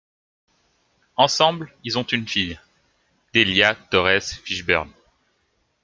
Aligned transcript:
Ensemble, 1.15 1.71
ils 1.83 1.99
ont 1.99 2.03
une 2.03 2.27
fille, 2.27 2.59
Delilah 3.35 3.75
Torres 3.75 4.19
Fishburne. 4.23 4.89